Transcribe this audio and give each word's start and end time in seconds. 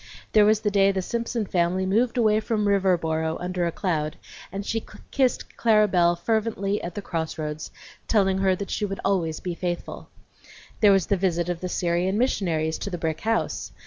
There 0.31 0.45
was 0.47 0.61
the 0.61 0.71
day 0.71 0.91
the 0.91 1.03
Simpson 1.03 1.45
family 1.45 1.85
moved 1.85 2.17
away 2.17 2.39
from 2.39 2.65
Riverboro 2.67 3.37
under 3.39 3.67
a 3.67 3.71
cloud, 3.71 4.17
and 4.51 4.65
she 4.65 4.83
kissed 5.11 5.55
Clara 5.57 5.87
Belle 5.87 6.15
fervently 6.15 6.81
at 6.81 6.95
the 6.95 7.03
cross 7.03 7.37
roads, 7.37 7.69
telling 8.07 8.39
her 8.39 8.55
that 8.55 8.71
she 8.71 8.83
would 8.83 8.99
always 9.05 9.39
be 9.39 9.53
faithful. 9.53 10.09
There 10.79 10.91
was 10.91 11.05
the 11.05 11.17
visit 11.17 11.49
of 11.49 11.61
the 11.61 11.69
Syrian 11.69 12.17
missionaries 12.17 12.79
to 12.79 12.89
the 12.89 12.97
brick 12.97 13.21
house. 13.21 13.73